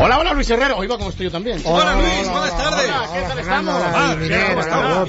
Hola, 0.00 0.18
hola 0.18 0.32
Luis 0.32 0.48
Herrero. 0.48 0.76
Oiga, 0.76 0.96
¿cómo 0.96 1.10
estoy 1.10 1.26
yo 1.26 1.32
también? 1.32 1.60
Hola, 1.64 1.94
Luis, 1.94 2.28
buenas 2.30 2.56
tardes. 2.56 2.88
Hola, 2.88 3.08
¿qué 3.12 3.20
tal 3.22 3.36
Fernando, 3.38 3.70
estamos? 3.72 3.94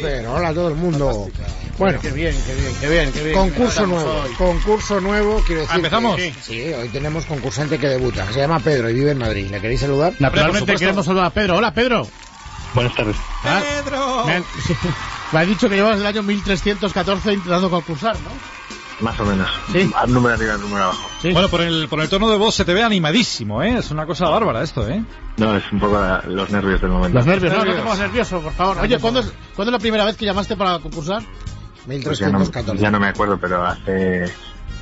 hola, 0.02 0.20
Ah, 0.28 0.32
hola 0.34 0.48
a 0.50 0.54
todo 0.54 0.68
el 0.70 0.76
mundo. 0.76 1.30
Bueno, 1.78 2.00
Qué 2.02 2.12
bien, 2.12 2.36
qué 2.46 2.56
bien, 2.56 2.74
qué 2.82 2.90
bien, 2.90 3.12
qué 3.14 3.24
bien. 3.24 3.36
concurso 3.38 3.86
nuevo, 3.86 4.12
hoy. 4.24 4.34
concurso 4.34 5.00
nuevo, 5.00 5.42
quiero 5.46 5.62
decir. 5.62 5.74
Ah, 5.74 5.78
¿empezamos? 5.78 6.16
que- 6.18 6.34
Sí, 6.42 6.74
hoy 6.74 6.90
tenemos 6.90 7.26
concursante 7.26 7.78
que 7.78 7.88
debuta. 7.88 8.26
Se 8.34 8.40
llama 8.40 8.60
Pedro 8.60 8.90
y 8.90 8.96
vive 8.96 9.12
en 9.12 9.18
Madrid. 9.20 9.48
¿Le 9.50 9.62
queréis 9.62 9.80
saludar? 9.80 10.14
Naturalmente 10.20 10.76
queremos 10.76 11.06
saludar 11.06 11.28
a 11.28 11.30
Pedro. 11.30 11.56
Hola, 11.58 11.74
Pedro. 11.74 12.08
Buenas 12.74 12.94
tardes. 12.96 13.16
Ah, 13.46 13.62
¡Pedro! 13.84 14.26
Me, 14.26 14.34
han- 14.36 14.46
me 15.32 15.40
ha 15.40 15.46
dicho 15.46 15.70
que 15.70 15.76
llevas 15.76 15.98
el 16.00 16.06
año 16.06 16.22
1314 16.24 17.34
intentando 17.34 17.70
concursar, 17.70 18.16
¿no? 18.20 18.30
Más 19.02 19.18
o 19.20 19.26
menos. 19.26 19.50
Sí. 19.72 19.90
Al 19.96 20.12
número 20.14 20.36
arriba, 20.36 20.54
al 20.56 20.62
número 20.62 20.84
abajo. 20.84 21.10
Sí. 21.22 21.32
Bueno, 21.32 21.48
por 21.48 21.62
el, 21.62 21.88
por 21.88 22.02
el 22.02 22.10
tono 22.10 22.30
de 22.30 22.38
voz 22.38 22.54
se 22.56 22.66
te 22.66 22.74
ve 22.74 22.84
animadísimo, 22.84 23.64
¿eh? 23.64 23.78
Es 23.78 23.92
una 23.92 24.06
cosa 24.06 24.28
bárbara 24.28 24.62
esto, 24.62 24.88
¿eh? 24.90 25.02
No, 25.38 25.56
es 25.56 25.64
un 25.72 25.80
poco 25.80 26.02
la- 26.02 26.22
los 26.28 26.50
nervios 26.50 26.82
del 26.82 26.90
momento. 26.90 27.18
Los 27.18 27.26
nervios, 27.26 27.52
no, 27.54 27.60
no 27.60 27.64
te 27.64 27.68
nervios. 27.70 27.84
pongas 27.86 28.00
nervioso, 28.00 28.42
por 28.42 28.54
favor. 28.54 28.78
Oye, 28.80 29.00
¿cuándo 29.00 29.22
es, 29.22 29.32
¿cuándo 29.56 29.70
es 29.70 29.74
la 29.74 29.80
primera 29.80 30.04
vez 30.06 30.18
que 30.18 30.26
llamaste 30.26 30.56
para 30.58 30.80
concursar? 30.80 31.24
Pues 31.86 32.20
ya, 32.20 32.28
no, 32.30 32.40
1314. 32.40 32.82
ya 32.84 32.92
no 32.92 33.00
me 33.00 33.08
acuerdo, 33.08 33.38
pero 33.40 33.66
hace 33.66 34.26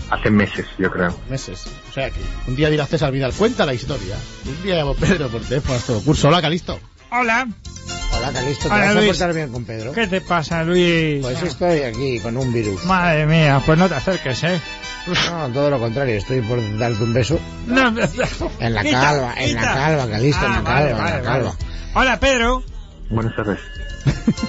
hace 0.10 0.32
meses, 0.32 0.66
yo 0.80 0.90
creo. 0.90 1.16
Meses. 1.30 1.68
O 1.90 1.94
sea 1.94 2.10
que 2.10 2.20
un 2.48 2.56
día 2.56 2.70
dirá 2.70 2.86
César 2.88 3.12
Vidal, 3.12 3.34
cuenta 3.34 3.66
la 3.66 3.74
historia. 3.76 4.16
Un 4.46 4.64
día 4.64 4.76
llamó 4.78 4.96
Pedro 4.96 5.28
por 5.30 5.42
teléfono 5.42 5.76
a 5.76 5.78
este 5.78 5.94
concurso. 5.94 6.28
Hola, 6.28 6.42
Calisto. 6.42 6.80
Hola, 7.12 7.48
Hola, 8.30 8.40
¿te 8.42 8.68
Hola, 8.68 8.78
vas 8.78 8.88
a 8.90 8.94
Luis. 8.94 9.08
portar 9.08 9.34
bien 9.34 9.52
con 9.52 9.64
Pedro? 9.66 9.92
¿qué 9.94 10.08
te 10.08 10.22
pasa, 10.22 10.64
Luis? 10.64 11.22
Pues 11.22 11.42
estoy 11.44 11.80
aquí 11.82 12.20
con 12.20 12.38
un 12.38 12.52
virus. 12.54 12.84
Madre 12.86 13.26
mía, 13.26 13.62
pues 13.66 13.78
no 13.78 13.88
te 13.88 13.96
acerques, 13.96 14.44
¿eh? 14.44 14.60
No, 15.08 15.48
todo 15.54 15.70
lo 15.70 15.80
contrario, 15.80 16.16
estoy 16.16 16.42
por 16.42 16.60
darte 16.78 17.02
un 17.04 17.14
beso. 17.14 17.40
No, 17.68 17.88
En 18.60 18.74
la 18.74 18.84
Quita, 18.84 19.02
calva, 19.02 19.34
en 19.38 19.56
la 19.56 19.62
calva, 19.62 20.08
Calisto, 20.10 20.46
en 20.46 20.52
Ah, 20.52 20.56
la 20.56 20.62
vale, 20.62 20.90
calva, 20.90 20.90
en 20.90 20.98
vale, 21.04 21.18
la 21.18 21.22
calva. 21.24 21.50
vale. 21.52 21.66
Hola, 21.96 22.20
Pedro. 22.20 22.64
Buenas 23.10 23.36
tardes. 23.36 23.60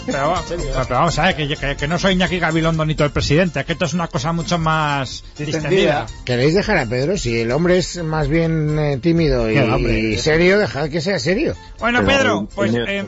Pero, 0.06 0.34
pero- 0.48 0.62
pero 0.62 0.86
vamos 0.88 1.18
a 1.18 1.22
ver, 1.26 1.36
que, 1.36 1.48
que- 1.56 1.76
que 1.76 1.88
no 1.88 1.98
soy 1.98 2.12
Iñaki 2.14 2.38
Gabilondo 2.38 2.84
ni 2.84 2.94
todo 2.94 3.06
el 3.06 3.12
presidente, 3.12 3.64
que 3.64 3.72
esto 3.72 3.84
es 3.86 3.94
una 3.94 4.06
cosa 4.08 4.32
mucho 4.32 4.58
más 4.58 5.24
distendida. 5.36 6.06
¿Queréis 6.24 6.54
dejar 6.54 6.78
a 6.78 6.86
Pedro? 6.86 7.16
Si 7.16 7.40
el 7.40 7.50
hombre 7.52 7.78
es 7.78 8.02
más 8.02 8.28
bien 8.28 8.78
eh, 8.78 8.98
tímido 8.98 9.50
y, 9.50 9.56
No, 9.56 9.76
hombre. 9.76 9.98
y 9.98 10.18
serio, 10.18 10.58
dejad 10.58 10.88
que 10.88 11.00
sea 11.00 11.18
serio. 11.18 11.54
Bueno, 11.80 12.02
Pero 12.04 12.18
Pedro, 12.18 12.48
pues... 12.54 12.72
eh. 12.74 13.04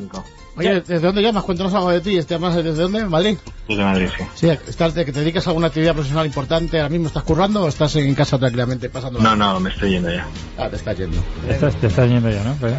Oye, 0.56 0.81
¿desde 0.81 0.98
dónde 1.01 1.23
llamas? 1.23 1.45
Cuéntanos 1.45 1.73
algo 1.75 1.91
de 1.91 2.01
ti. 2.01 2.17
¿Este 2.19 2.34
llamas 2.34 2.55
desde 2.56 2.73
dónde? 2.73 2.98
¿En 3.01 3.09
Madrid? 3.09 3.37
Desde 3.69 3.83
Madrid, 3.84 4.09
sí. 4.17 4.25
Sí, 4.34 4.48
¿estás 4.69 4.95
de 4.95 5.05
que 5.05 5.12
te 5.12 5.20
dedicas 5.20 5.47
a 5.47 5.51
alguna 5.51 5.69
actividad 5.69 5.95
profesional 5.95 6.27
importante? 6.27 6.79
¿Ahora 6.79 6.89
mismo 6.91 7.06
estás 7.06 7.23
currando 7.23 7.62
o 7.65 7.69
estás 7.69 7.95
en 7.97 8.15
casa 8.15 8.39
tranquilamente 8.39 8.91
pasando? 8.91 9.21
No, 9.21 9.34
no, 9.37 9.61
me 9.61 9.71
estoy 9.71 9.91
yendo 9.93 10.11
ya. 10.12 10.27
Ah, 10.59 10.69
te 10.69 10.77
estás 10.77 10.98
yendo. 10.98 11.17
estás- 11.48 11.77
te 11.81 11.87
estás 11.87 12.09
yendo 12.09 12.28
ya, 12.31 12.43
¿no? 12.45 12.56
Pero- 12.61 12.73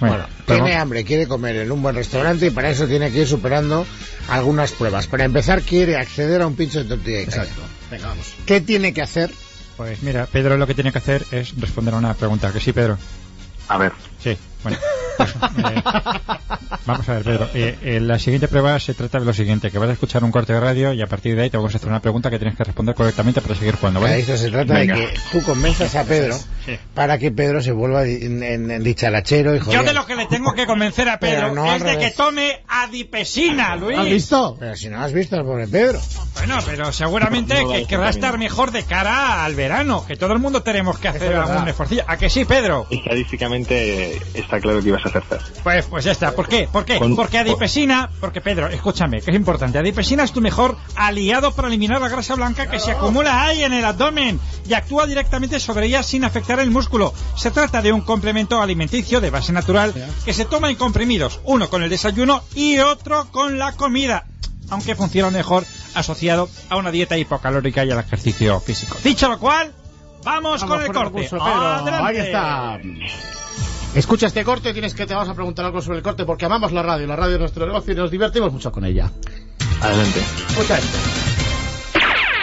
bueno, 0.00 0.14
Bueno, 0.16 0.24
pero- 0.46 0.64
tiene 0.64 0.76
hambre, 0.78 1.04
quiere 1.04 1.26
comer 1.26 1.56
en 1.56 1.70
un 1.72 1.82
buen 1.82 1.94
restaurante 1.94 2.46
y 2.46 2.50
para 2.50 2.70
eso 2.70 2.86
tiene 2.86 3.10
que 3.12 3.18
ir 3.20 3.26
superando 3.28 3.84
algunas 4.30 4.72
pruebas. 4.72 5.06
Para 5.08 5.24
empezar, 5.24 5.60
quiere 5.60 5.96
acceder 5.96 6.40
a 6.40 6.46
un 6.46 6.54
pincho 6.56 6.78
de 6.82 6.84
tortilla. 6.88 7.20
Exacto. 7.20 7.60
Venga, 7.90 8.06
vamos. 8.08 8.32
¿Qué 8.46 8.62
tiene 8.62 8.94
que 8.94 9.02
hacer? 9.02 9.30
Pues 9.76 10.02
mira, 10.02 10.26
Pedro 10.26 10.56
lo 10.56 10.66
que 10.66 10.74
tiene 10.74 10.90
que 10.92 10.98
hacer 10.98 11.26
es 11.32 11.52
responder 11.60 11.92
a 11.94 11.98
una 11.98 12.14
pregunta. 12.14 12.50
¿Que 12.52 12.60
sí, 12.60 12.72
Pedro? 12.72 12.96
A 13.68 13.76
ver, 13.76 13.92
Sí, 14.22 14.36
bueno. 14.62 14.78
Eh, 15.24 15.82
vamos 16.86 17.08
a 17.08 17.12
ver, 17.14 17.22
Pedro. 17.24 17.48
Eh, 17.54 17.78
eh, 17.82 18.00
la 18.00 18.18
siguiente 18.18 18.48
prueba 18.48 18.78
se 18.78 18.94
trata 18.94 19.18
de 19.18 19.24
lo 19.24 19.32
siguiente, 19.32 19.70
que 19.70 19.78
vas 19.78 19.88
a 19.88 19.92
escuchar 19.92 20.24
un 20.24 20.30
corte 20.32 20.52
de 20.52 20.60
radio 20.60 20.92
y 20.92 21.02
a 21.02 21.06
partir 21.06 21.36
de 21.36 21.42
ahí 21.42 21.50
te 21.50 21.56
vamos 21.56 21.74
a 21.74 21.76
hacer 21.78 21.88
una 21.88 22.00
pregunta 22.00 22.30
que 22.30 22.38
tienes 22.38 22.56
que 22.56 22.64
responder 22.64 22.94
correctamente 22.94 23.40
para 23.40 23.54
seguir 23.54 23.76
jugando, 23.76 24.00
De 24.00 24.06
¿vale? 24.06 24.20
esto 24.20 24.36
se 24.36 24.50
trata 24.50 24.74
Venga. 24.74 24.94
de 24.96 25.06
que 25.06 25.14
tú 25.32 25.42
convenzas 25.42 25.94
a 25.94 26.04
Pedro 26.04 26.36
Sí. 26.66 26.78
para 26.94 27.18
que 27.18 27.30
Pedro 27.30 27.62
se 27.62 27.72
vuelva 27.72 28.04
en, 28.04 28.42
en- 28.42 28.70
en 28.70 28.82
dicharachero 28.82 29.56
y 29.56 29.60
Yo 29.70 29.82
de 29.82 29.92
lo 29.94 30.06
que 30.06 30.14
le 30.16 30.26
tengo 30.26 30.52
que 30.54 30.66
convencer 30.66 31.08
a 31.08 31.18
Pedro 31.18 31.54
no 31.54 31.72
es 31.74 31.82
de 31.82 31.98
que 31.98 32.10
tome 32.10 32.62
adipesina, 32.68 33.76
Luis. 33.76 33.98
¿Has 33.98 34.04
visto? 34.06 34.56
Pero 34.58 34.76
si 34.76 34.88
no 34.88 35.00
has 35.02 35.12
visto 35.12 35.36
al 35.36 35.44
pobre 35.44 35.66
Pedro. 35.68 36.00
Bueno, 36.34 36.58
pero 36.66 36.92
seguramente 36.92 37.54
No, 37.54 37.62
no, 37.68 37.72
que 37.72 37.86
querrá 37.86 38.10
estar 38.10 38.38
mejor 38.38 38.70
de 38.72 38.82
cara 38.84 39.44
al 39.44 39.54
verano, 39.54 40.04
que 40.06 40.16
todo 40.16 40.32
el 40.32 40.38
mundo 40.38 40.62
tenemos 40.62 40.98
que 40.98 41.08
hacer 41.08 41.34
algún 41.36 41.68
esfuerzo. 41.68 41.96
¿A 42.06 42.16
que 42.16 42.28
sí, 42.30 42.44
Pedro? 42.44 42.86
estadísticamente 42.90 44.20
está 44.34 44.60
claro 44.60 44.82
que 44.82 44.88
ibas 44.88 45.04
a 45.06 45.08
acertar. 45.08 45.40
Pues, 45.62 45.86
pues 45.86 46.04
ya 46.04 46.12
está. 46.12 46.32
¿Por 46.32 46.48
qué? 46.48 46.68
¿Por 46.70 46.84
qué? 46.84 46.98
Con- 46.98 47.16
Porque 47.16 47.38
adipesina, 47.38 48.10
porque 48.20 48.40
Pedro, 48.40 48.68
escúchame, 48.68 49.20
que 49.20 49.30
es 49.30 49.36
importante. 49.36 49.78
Adipesina 49.78 50.24
es 50.24 50.32
tu 50.32 50.40
mejor 50.40 50.76
aliado 50.96 51.52
para 51.54 51.68
eliminar 51.68 52.00
la 52.00 52.08
grasa 52.08 52.34
blanca 52.34 52.66
que 52.70 52.78
se 52.78 52.90
acumula 52.92 53.44
ahí 53.44 53.62
en 53.64 53.72
el 53.72 53.84
abdomen 53.84 54.38
y 54.68 54.74
actúa 54.74 55.06
directamente 55.06 55.60
sobre 55.60 55.86
ella 55.86 56.02
sin 56.02 56.24
afectar 56.24 56.49
el 56.58 56.70
músculo. 56.70 57.14
Se 57.36 57.50
trata 57.50 57.80
de 57.82 57.92
un 57.92 58.00
complemento 58.00 58.60
alimenticio 58.60 59.20
de 59.20 59.30
base 59.30 59.52
natural 59.52 59.94
que 60.24 60.32
se 60.32 60.44
toma 60.44 60.70
en 60.70 60.76
comprimidos, 60.76 61.40
uno 61.44 61.70
con 61.70 61.82
el 61.82 61.90
desayuno 61.90 62.42
y 62.54 62.78
otro 62.78 63.30
con 63.30 63.58
la 63.58 63.72
comida, 63.72 64.24
aunque 64.70 64.94
funciona 64.94 65.30
mejor 65.30 65.64
asociado 65.94 66.48
a 66.68 66.76
una 66.76 66.90
dieta 66.90 67.16
hipocalórica 67.16 67.84
y 67.84 67.90
al 67.90 68.00
ejercicio 68.00 68.58
físico. 68.60 68.96
Dicho 69.04 69.28
lo 69.28 69.38
cual, 69.38 69.72
vamos, 70.24 70.64
con 70.64 70.82
el 70.82 70.92
corte. 70.92 71.22
Pedro. 71.22 71.44
Adelante. 71.44 72.04
Ahí 72.04 72.16
está. 72.16 72.80
Escucha 73.94 74.28
este 74.28 74.44
corte, 74.44 74.72
tienes 74.72 74.94
que 74.94 75.04
te 75.04 75.14
vamos 75.14 75.28
a 75.28 75.34
preguntar 75.34 75.64
algo 75.64 75.82
sobre 75.82 75.98
el 75.98 76.04
corte 76.04 76.24
porque 76.24 76.44
amamos 76.44 76.72
la 76.72 76.82
radio. 76.82 77.06
La 77.06 77.16
radio 77.16 77.34
es 77.34 77.40
nuestro 77.40 77.66
negocio 77.66 77.92
y 77.92 77.96
nos 77.96 78.10
divertimos 78.10 78.52
mucho 78.52 78.70
con 78.70 78.84
ella. 78.84 79.10
Adelante. 79.80 80.20
Escucha 80.48 80.78
esto. 80.78 80.98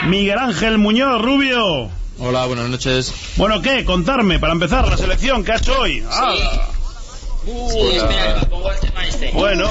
Miguel 0.08 0.38
Ángel 0.38 0.78
Muñoz 0.78 1.22
Rubio. 1.22 1.90
Hola, 2.20 2.46
buenas 2.46 2.70
noches. 2.70 3.14
Bueno, 3.36 3.62
¿qué? 3.62 3.86
Contarme, 3.86 4.40
para 4.40 4.54
empezar, 4.54 4.88
la 4.88 4.98
selección 4.98 5.44
que 5.44 5.52
ha 5.52 5.58
hecho 5.58 5.80
hoy. 5.80 6.04
Ah, 6.10 6.34
Sí, 7.46 7.96
espera, 7.96 8.42
pongo 8.50 8.70
el 8.70 8.80
tema 8.80 9.08
este. 9.08 9.32
bueno. 9.32 9.70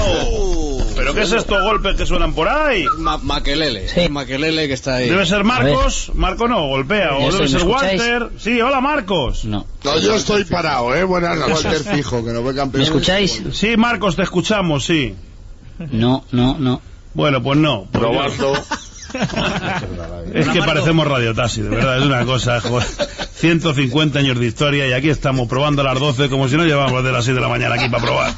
¿Pero 0.95 1.13
qué 1.13 1.21
es 1.21 1.31
estos 1.31 1.61
golpes 1.61 1.95
que 1.95 2.07
suenan 2.07 2.33
por 2.33 2.49
ahí? 2.49 2.85
Ma 2.97 3.19
Maquelele. 3.19 3.87
Sí. 3.87 4.09
Maquelele 4.09 4.67
que 4.67 4.73
está 4.73 4.95
ahí. 4.95 5.09
Debe 5.09 5.27
ser 5.27 5.43
Marcos. 5.43 6.11
Marco 6.15 6.47
no, 6.47 6.67
golpea. 6.69 7.15
O 7.17 7.31
debe 7.31 7.47
ser. 7.47 7.63
Walter. 7.65 8.29
Sí, 8.39 8.59
hola 8.61 8.81
Marcos. 8.81 9.45
No. 9.45 9.67
No, 9.83 9.99
yo 9.99 10.15
estoy 10.15 10.43
parado, 10.45 10.95
¿eh? 10.95 11.03
Buenas 11.03 11.37
noches. 11.37 11.65
Walter 11.65 11.95
fijo, 11.95 12.25
que 12.25 12.31
no 12.31 12.43
ve 12.43 12.55
campeón. 12.55 12.79
¿Me 12.81 12.85
escucháis? 12.87 13.43
Sí, 13.51 13.77
Marcos, 13.77 14.15
te 14.15 14.23
escuchamos, 14.23 14.83
sí. 14.85 15.13
No, 15.77 16.25
no, 16.31 16.57
no. 16.57 16.81
Bueno, 17.13 17.43
pues 17.43 17.59
no. 17.59 17.85
Pues 17.91 18.03
Probando. 18.03 18.53
Es 20.33 20.47
que 20.49 20.59
parecemos 20.59 21.07
Radio 21.07 21.33
Taxi, 21.33 21.61
de 21.61 21.69
verdad, 21.69 21.99
es 21.99 22.05
una 22.05 22.25
cosa, 22.25 22.59
joder. 22.61 22.87
150 23.33 24.19
años 24.19 24.39
de 24.39 24.45
historia 24.45 24.87
y 24.87 24.93
aquí 24.93 25.09
estamos 25.09 25.47
probando 25.47 25.81
a 25.81 25.85
las 25.85 25.99
12 25.99 26.29
como 26.29 26.47
si 26.47 26.57
no 26.57 26.65
llevamos 26.65 27.03
de 27.03 27.11
las 27.11 27.25
6 27.25 27.35
de 27.35 27.41
la 27.41 27.47
mañana 27.47 27.75
aquí 27.75 27.89
para 27.89 28.03
probar. 28.03 28.33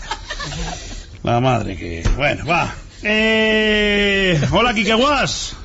La 1.23 1.39
madre 1.39 1.75
que... 1.77 2.03
Bueno, 2.15 2.45
va. 2.45 2.73
Eh... 3.03 4.39
Hola, 4.51 4.73
Kike 4.73 4.93
Guas. 4.93 5.55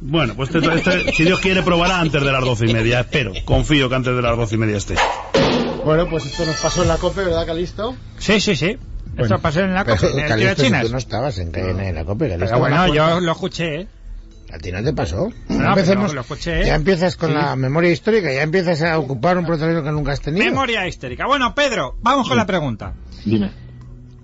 Bueno, 0.00 0.34
pues 0.34 0.50
este, 0.54 1.12
si 1.12 1.24
Dios 1.24 1.40
quiere 1.40 1.62
probará 1.62 2.00
antes 2.00 2.22
de 2.22 2.30
las 2.30 2.44
12 2.44 2.66
y 2.66 2.72
media, 2.72 3.00
espero. 3.00 3.32
Confío 3.44 3.88
que 3.88 3.94
antes 3.94 4.14
de 4.14 4.22
las 4.22 4.36
12 4.36 4.54
y 4.54 4.58
media 4.58 4.76
esté. 4.76 4.96
Bueno, 5.84 6.08
pues 6.08 6.26
esto 6.26 6.44
nos 6.44 6.56
pasó 6.56 6.82
en 6.82 6.88
la 6.88 6.96
COPE, 6.96 7.24
¿verdad, 7.24 7.46
Calisto? 7.46 7.96
Sí, 8.18 8.40
sí, 8.40 8.54
sí. 8.54 8.76
Esto 9.16 9.38
pasó 9.38 9.60
en 9.60 9.74
la 9.74 9.82
en 9.82 9.88
el 9.90 10.16
de 10.16 10.26
Calisto, 10.26 10.64
si 10.64 10.70
tú 10.70 10.88
no 10.90 10.98
estabas 10.98 11.38
en, 11.38 11.54
en, 11.54 11.80
en 11.80 11.94
la 11.94 12.04
copia, 12.04 12.30
Calisto. 12.30 12.46
Pero 12.46 12.58
bueno, 12.58 12.92
yo 12.92 13.20
lo 13.20 13.32
escuché, 13.32 13.80
¿eh? 13.82 13.88
¿A 14.54 14.58
ti 14.58 14.70
no 14.70 14.84
te 14.84 14.92
pasó? 14.92 15.32
Ya 16.64 16.76
empiezas 16.76 17.16
con 17.16 17.34
la 17.34 17.56
memoria 17.56 17.90
histórica, 17.90 18.32
ya 18.32 18.42
empiezas 18.42 18.82
a 18.82 18.96
ocupar 18.98 19.36
un 19.36 19.46
protagonismo 19.46 19.82
que 19.82 19.90
nunca 19.90 20.12
has 20.12 20.20
tenido. 20.20 20.44
Memoria 20.44 20.86
histérica. 20.86 21.26
Bueno, 21.26 21.56
Pedro, 21.56 21.96
vamos 22.02 22.28
con 22.28 22.36
la 22.36 22.46
pregunta. 22.46 22.94
Dime. 23.24 23.50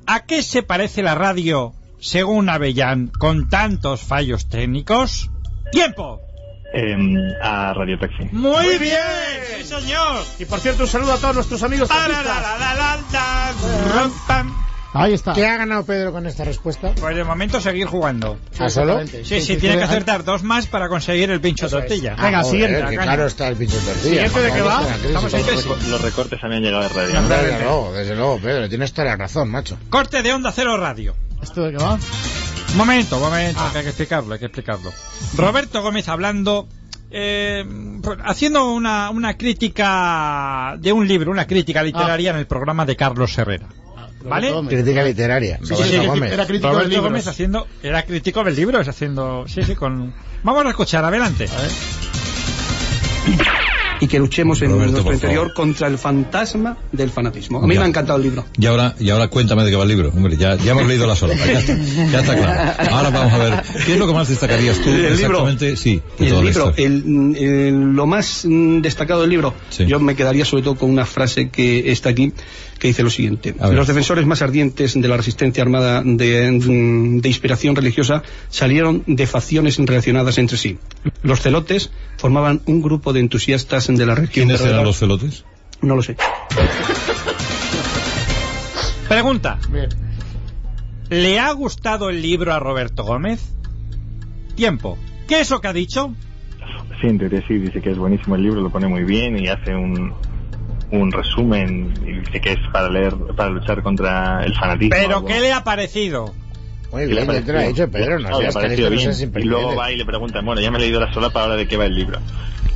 ¿A 0.06 0.26
qué 0.26 0.44
se 0.44 0.62
parece 0.62 1.02
la 1.02 1.16
radio, 1.16 1.74
según 1.98 2.48
Avellán, 2.48 3.08
con 3.08 3.48
tantos 3.48 4.02
fallos 4.02 4.48
técnicos? 4.48 5.30
¡Tiempo! 5.72 6.20
Em, 6.72 7.16
a 7.42 7.74
Radio 7.74 7.98
Taxi. 7.98 8.28
¡Muy 8.30 8.78
bien! 8.78 9.00
¡Sí, 9.58 9.64
señor! 9.64 10.22
Y 10.38 10.44
por 10.44 10.60
cierto, 10.60 10.84
un 10.84 10.88
saludo 10.88 11.14
a 11.14 11.18
todos 11.18 11.34
nuestros 11.34 11.62
amigos 11.64 11.88
Ahí 14.92 15.12
está. 15.12 15.32
¿Qué 15.34 15.46
ha 15.46 15.56
ganado 15.56 15.84
Pedro 15.84 16.10
con 16.12 16.26
esta 16.26 16.42
respuesta? 16.44 16.92
Pues 17.00 17.14
de 17.14 17.22
momento 17.22 17.60
seguir 17.60 17.86
jugando. 17.86 18.38
¿A 18.58 18.68
solo? 18.68 19.00
Sí, 19.06 19.40
sí, 19.40 19.56
tiene 19.56 19.76
que 19.76 19.84
acertar 19.84 20.24
dos 20.24 20.42
más 20.42 20.66
para 20.66 20.88
conseguir 20.88 21.30
el 21.30 21.40
pincho 21.40 21.68
tortilla. 21.68 22.16
Ah, 22.18 22.24
Venga, 22.24 22.42
joder, 22.42 22.50
siguiente, 22.50 22.90
qué 22.90 22.96
caña. 22.96 23.10
caro 23.10 23.26
está 23.26 23.48
el 23.48 23.56
pincho 23.56 23.76
de 23.76 23.82
tortilla. 23.82 24.02
¿Siguiente 24.28 24.40
de 24.40 24.52
qué 24.52 24.62
va? 24.62 24.82
Estamos 25.04 25.34
en 25.34 25.42
crisis. 25.44 25.66
Reco- 25.66 25.88
Los 25.88 26.00
recortes 26.02 26.40
habían 26.42 26.62
llegado 26.62 26.82
de 26.82 26.88
radio. 26.88 27.22
Desde 27.22 27.62
luego, 27.64 27.92
desde 27.92 28.16
luego, 28.16 28.38
Pedro, 28.38 28.68
tienes 28.68 28.92
toda 28.92 29.04
la 29.08 29.16
razón, 29.16 29.48
macho. 29.50 29.78
Corte 29.90 30.22
de 30.22 30.32
Onda 30.32 30.50
Cero 30.50 30.76
Radio. 30.76 31.14
¿Esto 31.40 31.62
de 31.62 31.70
qué 31.70 31.76
va? 31.78 31.94
Un 32.72 32.76
momento, 32.76 33.16
un 33.16 33.22
momento, 33.22 33.60
que 33.72 33.78
hay 33.78 33.84
que 33.84 33.90
explicarlo, 33.90 34.32
hay 34.34 34.38
que 34.40 34.46
explicarlo. 34.46 34.90
Roberto 35.36 35.82
Gómez 35.82 36.08
hablando, 36.08 36.68
eh, 37.12 37.64
haciendo 38.24 38.72
una, 38.72 39.10
una 39.10 39.36
crítica 39.36 40.76
de 40.78 40.92
un 40.92 41.06
libro, 41.06 41.30
una 41.30 41.46
crítica 41.46 41.82
literaria 41.82 42.30
en 42.32 42.36
el 42.38 42.46
programa 42.46 42.84
de 42.86 42.96
Carlos 42.96 43.36
Herrera. 43.38 43.66
¿Vale? 44.24 44.52
Crítica 44.68 45.02
literaria. 45.04 45.58
sí, 45.62 45.74
sí, 45.76 45.96
Gómez. 46.06 46.32
era 46.32 46.46
crítico 46.46 46.66
de 46.68 46.72
Roberto 46.74 46.88
libros. 46.90 47.04
Gómez 47.06 47.26
haciendo, 47.26 47.66
era 47.82 48.02
crítico 48.04 48.44
del 48.44 48.54
libro, 48.56 48.80
es 48.80 48.88
haciendo, 48.88 49.44
sí, 49.48 49.62
sí, 49.62 49.74
con... 49.74 50.12
Vamos 50.42 50.64
a 50.66 50.70
escuchar, 50.70 51.04
adelante. 51.04 51.46
y 54.02 54.06
que 54.08 54.18
luchemos 54.18 54.62
en 54.62 54.78
nuestro 54.78 55.12
interior 55.12 55.40
favor. 55.48 55.54
contra 55.54 55.86
el 55.86 55.98
fantasma 55.98 56.78
del 56.90 57.10
fanatismo. 57.10 57.62
A 57.62 57.66
mí 57.66 57.74
Ya. 57.74 57.80
me 57.80 57.84
ha 57.84 57.88
encantado 57.90 58.16
el 58.16 58.22
libro. 58.24 58.46
Y 58.58 58.64
ahora, 58.64 58.94
y 58.98 59.10
ahora 59.10 59.28
cuéntame 59.28 59.62
de 59.62 59.70
qué 59.70 59.76
va 59.76 59.82
el 59.82 59.90
libro. 59.90 60.08
Hombre, 60.08 60.38
ya, 60.38 60.54
ya 60.56 60.72
hemos 60.72 60.86
leído 60.86 61.06
la 61.06 61.14
sola. 61.14 61.34
Ya 61.34 61.58
está, 61.58 61.76
ya 61.76 62.20
está 62.20 62.34
claro. 62.36 62.94
Ahora 62.96 63.10
vamos 63.10 63.32
a 63.34 63.38
ver. 63.38 63.62
¿Qué 63.84 63.92
es 63.92 63.98
lo 63.98 64.06
que 64.06 64.14
más 64.14 64.26
destacarías 64.28 64.78
tú? 64.80 64.88
El 64.88 65.02
libro. 65.18 65.46
exactamente, 65.46 65.76
sí. 65.76 66.00
de 66.18 66.28
El 66.28 66.44
libro, 66.46 66.72
el- 66.78 67.92
lo 67.94 68.06
más 68.06 68.46
mm, 68.48 68.80
destacado 68.80 69.20
del 69.20 69.30
libro, 69.30 69.52
yo 69.86 70.00
me 70.00 70.16
quedaría 70.16 70.46
sobre 70.46 70.62
todo 70.62 70.76
con 70.76 70.88
una 70.90 71.04
frase 71.04 71.50
que 71.50 71.92
está 71.92 72.08
aquí, 72.08 72.32
que 72.80 72.88
dice 72.88 73.02
lo 73.04 73.10
siguiente. 73.10 73.54
Los 73.60 73.86
defensores 73.86 74.26
más 74.26 74.42
ardientes 74.42 75.00
de 75.00 75.06
la 75.06 75.16
resistencia 75.16 75.62
armada 75.62 76.02
de, 76.02 76.50
de 76.50 77.28
inspiración 77.28 77.76
religiosa 77.76 78.22
salieron 78.48 79.04
de 79.06 79.26
facciones 79.26 79.76
relacionadas 79.78 80.38
entre 80.38 80.56
sí. 80.56 80.78
Los 81.22 81.42
celotes 81.42 81.92
formaban 82.16 82.62
un 82.64 82.80
grupo 82.80 83.12
de 83.12 83.20
entusiastas 83.20 83.86
de 83.86 84.06
la 84.06 84.14
región. 84.14 84.48
¿Quiénes 84.48 84.62
eran 84.62 84.82
los 84.82 84.98
celotes? 84.98 85.44
No 85.82 85.94
lo 85.94 86.02
sé. 86.02 86.16
Pregunta. 89.08 89.58
¿Le 91.10 91.38
ha 91.38 91.52
gustado 91.52 92.08
el 92.08 92.22
libro 92.22 92.54
a 92.54 92.60
Roberto 92.60 93.04
Gómez? 93.04 93.52
Tiempo. 94.54 94.96
¿Qué 95.28 95.40
es 95.40 95.50
lo 95.50 95.60
que 95.60 95.68
ha 95.68 95.72
dicho? 95.72 96.14
Sí, 97.00 97.08
en 97.08 97.18
teoría 97.18 97.42
sí, 97.46 97.54
dice 97.58 97.80
que 97.82 97.90
es 97.90 97.98
buenísimo 97.98 98.36
el 98.36 98.42
libro, 98.42 98.60
lo 98.60 98.70
pone 98.70 98.88
muy 98.88 99.04
bien 99.04 99.38
y 99.38 99.48
hace 99.48 99.74
un, 99.74 100.14
un 100.90 101.12
resumen 101.12 101.92
y 102.06 102.12
dice 102.20 102.40
que 102.40 102.52
es 102.52 102.58
para 102.72 102.88
leer, 102.88 103.14
para 103.36 103.50
luchar 103.50 103.82
contra 103.82 104.44
el 104.44 104.54
fanatismo. 104.54 104.94
¿Pero 104.96 105.24
qué 105.24 105.40
le 105.40 105.52
ha 105.52 105.62
parecido? 105.64 106.34
Muy 106.92 107.02
Y 107.04 107.06
le 107.06 107.12
bien, 107.22 107.26
ya 107.26 107.32
te 107.42 107.52
lo 107.52 107.58
he 107.60 107.62
pareció- 107.62 107.86
dicho, 107.86 107.92
Pedro, 107.92 108.18
no 108.18 108.40
le 108.40 108.48
ha 108.48 108.52
parecido 108.52 108.90
bien. 108.90 109.12
Y 109.36 109.42
luego 109.44 109.76
va 109.76 109.92
y 109.92 109.96
le 109.96 110.04
preguntan, 110.04 110.44
bueno, 110.44 110.60
ya 110.60 110.70
me 110.72 110.78
he 110.78 110.80
leído 110.80 110.98
la 111.00 111.12
solapa, 111.12 111.42
ahora 111.42 111.54
de 111.56 111.68
qué 111.68 111.76
va 111.76 111.86
el 111.86 111.94
libro. 111.94 112.18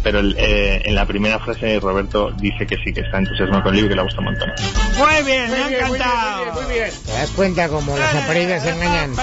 Pero 0.04 0.20
el- 0.20 0.36
eh, 0.38 0.82
en 0.84 0.94
la 0.94 1.06
primera 1.06 1.38
frase 1.40 1.80
Roberto 1.80 2.30
dice 2.38 2.66
que 2.66 2.76
sí, 2.84 2.92
que 2.92 3.00
está 3.00 3.18
entusiasmado 3.18 3.62
con 3.64 3.74
el 3.74 3.80
libro 3.80 3.86
y 3.86 3.90
que 3.90 3.96
le 3.96 4.02
gusta 4.02 4.18
un 4.20 4.24
montón. 4.26 4.50
Muy 4.98 5.24
bien, 5.24 5.50
me 5.50 5.56
ha 5.56 5.68
encantado. 5.68 6.60
¿Te 6.68 7.12
das 7.12 7.30
cuenta 7.30 7.68
cómo 7.68 7.96
las 7.96 8.14
aparidas 8.14 8.64
engañan? 8.66 9.14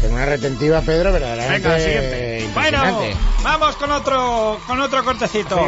Tiene 0.00 0.14
una 0.14 0.26
retentiva, 0.26 0.80
Pedro, 0.80 1.12
verdaderamente 1.12 1.68
Venga, 1.68 1.78
siguiente. 1.78 2.29
Bueno, 2.54 2.78
impresionante. 2.78 3.16
vamos 3.42 3.76
con 3.76 3.90
otro 3.92 4.60
con 4.66 4.80
otro 4.80 5.04
cortecito. 5.04 5.58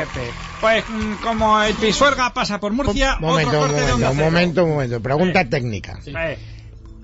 Pues 0.61 0.85
mm, 0.89 1.15
como 1.23 1.63
el 1.63 1.75
Pisuerga 1.75 2.33
pasa 2.33 2.61
por 2.61 2.73
Murcia, 2.73 3.17
Momento, 3.21 3.49
otro 3.51 3.63
un 3.63 3.69
corte 3.69 3.83
momento, 3.93 4.11
un 4.11 4.17
momento, 4.19 4.65
un 4.65 4.71
momento. 4.71 5.01
Pregunta 5.01 5.45
técnica. 5.45 5.99
Eh, 6.07 6.39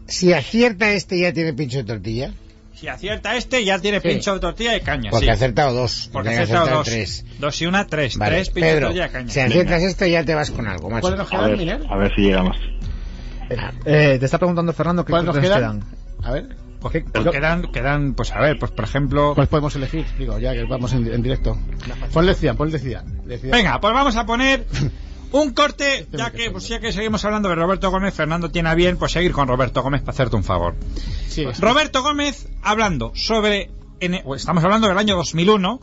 Si 0.06 0.32
acierta 0.32 0.90
este, 0.90 1.18
¿ya 1.20 1.32
tiene 1.32 1.52
pincho 1.52 1.78
de 1.78 1.84
tortilla? 1.84 2.32
si 2.74 2.86
acierta 2.86 3.34
este, 3.34 3.64
ya 3.64 3.80
tiene 3.80 4.00
Sí. 4.00 4.08
pincho 4.08 4.34
de 4.34 4.40
tortilla 4.40 4.70
de 4.72 4.80
caña. 4.82 5.10
Porque 5.10 5.26
sí. 5.26 5.30
ha 5.30 5.34
acertado 5.34 5.74
dos. 5.74 6.08
Porque 6.12 6.28
ha 6.28 6.42
acertado 6.42 6.68
dos. 6.68 6.86
tres. 6.86 7.24
Dos 7.40 7.60
y 7.60 7.66
una, 7.66 7.84
tres. 7.88 8.16
Vale, 8.16 8.36
tres 8.36 8.50
pincho 8.50 8.66
de 8.66 8.72
Pedro, 8.72 8.86
tortilla 8.86 9.04
de 9.06 9.10
caña. 9.12 9.28
si 9.32 9.40
aciertas 9.40 9.82
este, 9.82 10.10
ya 10.12 10.24
te 10.24 10.34
vas 10.36 10.50
con 10.52 10.66
algo, 10.68 10.88
macho. 10.88 11.00
¿Cuáles 11.00 11.18
nos 11.18 11.26
A 11.26 11.30
quedan, 11.30 11.48
ver, 11.50 11.58
Miner? 11.58 11.80
a 11.90 11.96
ver 11.96 12.14
si 12.14 12.20
llegamos. 12.22 12.56
Eh, 13.84 14.16
te 14.20 14.24
está 14.24 14.38
preguntando 14.38 14.72
Fernando 14.72 15.04
qué 15.04 15.10
¿Cuáles 15.10 15.34
nos 15.34 15.38
quedan. 15.38 15.82
A 16.22 16.30
ver. 16.32 16.48
Pues 16.80 17.04
quedan, 17.32 17.62
quedan, 17.72 18.14
pues 18.14 18.30
a 18.32 18.40
ver, 18.40 18.58
pues 18.58 18.70
por 18.70 18.84
ejemplo... 18.84 19.32
¿Cuál 19.34 19.48
podemos 19.48 19.74
elegir? 19.74 20.06
Digo, 20.18 20.38
ya 20.38 20.52
que 20.52 20.64
vamos 20.64 20.92
en, 20.92 21.12
en 21.12 21.22
directo. 21.22 21.58
Ponle 22.12 22.34
Cian, 22.34 22.56
ponle 22.56 22.78
Cian. 22.78 23.22
Venga, 23.26 23.80
pues 23.80 23.92
vamos 23.92 24.14
a 24.16 24.24
poner 24.26 24.64
un 25.32 25.52
corte, 25.52 26.06
ya 26.12 26.30
que, 26.30 26.50
pues 26.52 26.68
ya 26.68 26.78
que 26.78 26.92
seguimos 26.92 27.24
hablando 27.24 27.48
de 27.48 27.56
Roberto 27.56 27.90
Gómez, 27.90 28.14
Fernando 28.14 28.50
tiene 28.50 28.68
a 28.68 28.74
bien 28.74 28.96
pues 28.96 29.12
seguir 29.12 29.32
con 29.32 29.48
Roberto 29.48 29.82
Gómez 29.82 30.02
para 30.02 30.12
hacerte 30.12 30.36
un 30.36 30.44
favor. 30.44 30.76
Sí, 31.28 31.44
Roberto 31.58 32.02
Gómez 32.02 32.48
hablando 32.62 33.10
sobre, 33.14 33.70
en- 34.00 34.20
o 34.24 34.34
estamos 34.36 34.62
hablando 34.62 34.86
del 34.88 34.98
año 34.98 35.16
2001, 35.16 35.80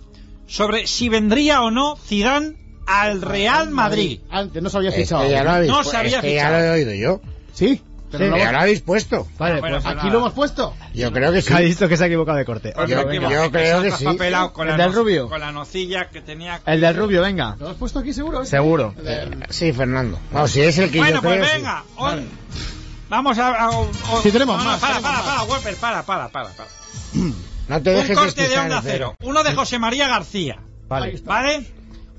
sobre 0.48 0.88
si 0.88 1.10
vendría 1.10 1.62
o 1.62 1.72
no 1.72 1.98
Zidane 1.98 2.56
al 2.88 3.22
Real 3.22 3.70
Madrid. 3.72 4.22
Antes 4.30 4.62
no 4.64 4.70
se 4.70 4.78
había 4.78 4.90
Este 4.92 5.02
fichado. 5.04 5.30
ya 5.30 5.44
lo 5.44 5.50
habéis 5.52 5.72
No 5.72 5.84
se 5.84 5.98
había 5.98 6.18
este 6.18 6.34
ya 6.36 6.46
fichado. 6.48 6.58
lo 6.60 6.64
he 6.64 6.70
oído 6.72 6.94
yo. 6.94 7.22
Sí, 7.54 7.82
Sí, 8.12 8.18
pero 8.20 8.32
no 8.32 8.38
ya 8.38 8.52
lo 8.52 8.60
habéis 8.60 8.82
puesto. 8.82 9.28
Vale, 9.38 9.60
Bueno, 9.60 9.76
pues 9.78 9.86
Aquí 9.88 9.96
nada. 9.98 10.10
lo 10.12 10.18
hemos 10.20 10.34
puesto. 10.34 10.74
Yo 10.94 11.12
creo 11.12 11.32
que 11.34 11.42
sí. 11.42 11.54
ha 11.54 11.60
visto 11.60 11.90
que 11.90 11.98
se 11.98 12.04
ha 12.04 12.08
equivocado 12.08 12.38
de 12.38 12.46
corte. 12.46 12.72
Pues 12.74 12.90
Yo- 12.90 13.06
creo 13.08 13.82
que 13.82 13.92
sí. 13.92 14.06
Con 14.06 14.68
¿El 14.70 14.78
la 14.78 14.84
del 14.86 14.92
no- 14.94 14.98
rubio? 15.02 15.28
Con 15.30 15.40
la 15.42 15.52
nocilla 15.52 16.10
que 16.10 16.22
tenía... 16.22 16.62
El 16.66 16.82
del 16.82 16.96
rubio, 16.96 17.22
venga. 17.22 17.56
¿Lo 17.60 17.66
hemos 17.66 17.78
puesto 17.78 18.00
aquí 18.00 18.14
seguro? 18.14 18.44
eh? 18.44 18.46
Seguro. 18.46 18.94
Sí, 19.50 19.74
Fernando. 19.74 20.20
No, 20.32 20.48
si 20.48 20.62
es 20.62 20.78
el 20.78 20.92
que 20.92 21.00
Bueno, 21.00 21.16
yo 21.18 21.22
pues 21.24 21.36
creo, 21.40 21.46
sí. 21.50 21.56
venga, 21.58 21.84
on- 21.98 22.30
vamos 23.10 23.38
a... 23.40 23.66
a- 23.68 23.72
Sí, 24.24 24.32
tenemos 24.32 24.58
no, 24.58 24.64
más, 24.64 24.80
Para, 24.80 24.96
tenemos 24.98 25.12
para, 25.12 25.24
más. 25.24 25.34
para, 25.36 25.44
Wolper, 25.44 25.76
para, 25.76 26.04
para, 26.04 26.30
para, 26.30 26.50
para. 26.50 26.70
No 27.68 27.82
te 27.82 27.90
Un 27.90 27.96
dejes 27.98 28.18
corte 28.18 28.48
de 28.48 28.60
onda 28.60 28.80
Cero. 28.84 29.16
cero. 29.18 29.30
Uno 29.30 29.44
de 29.44 29.56
José 29.56 29.80
María 29.80 30.08
García. 30.08 30.60
Vale. 30.88 31.20
¿Vale? 31.26 31.68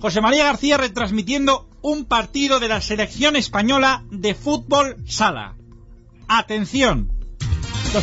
José 0.00 0.20
María 0.20 0.44
García 0.44 0.76
retransmitiendo 0.76 1.68
un 1.82 2.04
partido 2.04 2.58
de 2.60 2.68
la 2.68 2.80
selección 2.80 3.36
española 3.36 4.02
de 4.10 4.34
fútbol 4.34 4.96
sala. 5.06 5.54
Atención. 6.28 7.10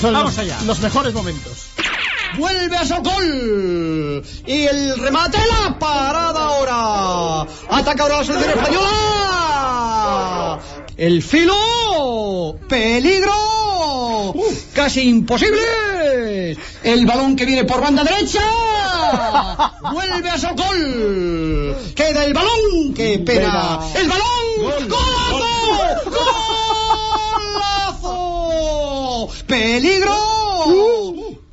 Vamos 0.02 0.24
los, 0.24 0.38
allá. 0.40 0.58
los 0.66 0.80
mejores 0.80 1.14
momentos. 1.14 1.68
Vuelve 2.38 2.78
a 2.78 2.86
Socol. 2.86 4.24
Y 4.46 4.64
el 4.64 4.98
remate, 4.98 5.38
la 5.38 5.78
parada 5.78 6.46
ahora. 6.46 7.42
Ataca 7.70 8.04
ahora 8.04 8.18
la 8.18 8.24
selección 8.24 8.58
española. 8.58 10.60
El 10.98 11.22
filo. 11.22 12.58
Peligro. 12.68 14.34
Casi 14.74 15.02
imposible. 15.10 16.58
El 16.84 17.06
balón 17.06 17.36
que 17.36 17.46
viene 17.46 17.66
por 17.66 17.82
banda 17.82 18.04
derecha. 18.04 18.42
Vuelve 19.92 20.30
a 20.30 20.40
Socol. 20.40 21.76
Queda 21.96 22.26
el 22.26 22.34
balón. 22.34 22.94
Qué 22.96 23.20
pena. 23.20 23.80
El 23.96 24.10
balón. 24.10 24.24
¡Golazo! 24.58 24.90
¡Golazo! 26.06 26.63
¡Peligro! 29.48 30.16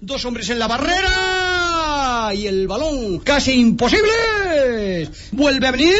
Dos 0.01 0.25
hombres 0.25 0.49
en 0.51 0.59
la 0.59 0.67
barrera 0.67 2.33
y 2.35 2.47
el 2.47 2.67
balón 2.69 3.19
casi 3.21 3.53
imposible. 3.53 5.11
Vuelve 5.33 5.67
a 5.67 5.71
venir. 5.73 5.95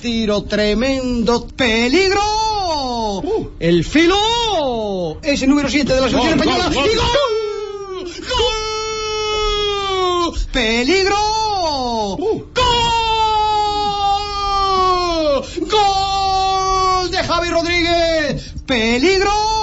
Tiro 0.00 0.44
tremendo. 0.44 1.46
Peligro. 1.48 3.22
El 3.58 3.84
filo. 3.84 5.20
Es 5.22 5.42
el 5.42 5.50
número 5.50 5.68
7 5.68 5.92
de 5.92 6.00
la 6.00 6.08
selección 6.08 6.40
española. 6.40 6.70
gol. 6.72 6.88
¡Y 6.90 6.94
gol! 6.94 7.06
¡Gol! 10.30 10.38
¡Peligro! 10.52 11.16
¡Gol! 12.16 12.44
¡Gol 15.70 17.10
de 17.10 17.18
Javi 17.18 17.50
Rodríguez! 17.50 18.52
¡Peligro! 18.66 19.53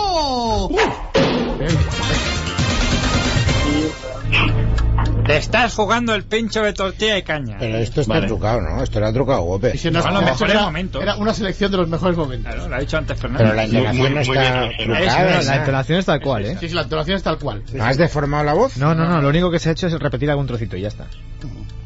Te 5.32 5.38
estás 5.38 5.74
jugando 5.76 6.14
el 6.14 6.24
pincho 6.24 6.62
de 6.62 6.74
tortilla 6.74 7.18
y 7.18 7.24
caña. 7.24 7.58
Pero 7.60 7.78
esto 7.78 8.02
está 8.02 8.16
Vale. 8.16 8.28
trucado, 8.28 8.62
¿no? 8.62 8.84
Esto 8.84 9.00
era 9.00 9.14
trucado, 9.14 9.42
Gope. 9.44 9.78
Si 9.78 9.90
no, 9.90 10.00
era, 10.00 11.16
una 11.18 11.34
selección 11.34 11.72
de 11.72 11.78
los 11.78 11.88
mejores 11.88 12.18
momentos. 12.18 12.54
Claro, 12.54 12.68
lo 12.70 12.76
ha 12.76 12.80
dicho 12.80 12.98
antes 12.98 13.20
Fernando. 13.20 13.44
Pero 13.44 13.56
la 13.56 13.64
entonación 13.64 14.14
no 14.14 14.22
está 14.22 14.32
bien, 14.68 14.72
Es, 14.72 14.86
trucada. 14.86 15.42
la 15.44 15.56
entonación 15.56 16.00
es 16.00 16.06
tal 16.06 16.22
cual, 16.22 16.46
¿eh? 16.46 16.58
Sí, 16.60 16.68
sí, 16.70 16.76
la 16.76 16.82
entonación 16.82 17.18
es 17.18 17.24
tal 17.24 17.38
cual. 17.40 17.64
¿No 17.74 17.84
has 17.86 17.98
deformado 17.98 18.44
la 18.44 18.54
voz? 18.54 18.78
No, 18.78 18.94
no, 18.94 19.08
no, 19.08 19.22
lo 19.22 19.30
único 19.30 19.50
que 19.50 19.60
se 19.60 19.70
ha 19.70 19.72
hecho 19.72 19.88
es 19.88 19.94
repetir 19.94 20.30
algún 20.30 20.48
trocito 20.48 20.76
y 20.76 20.82
ya 20.82 20.90
está. 20.90 21.08